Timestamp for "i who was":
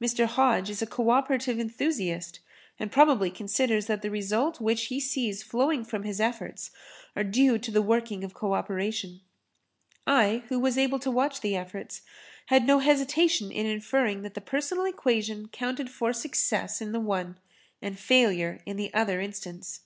10.06-10.78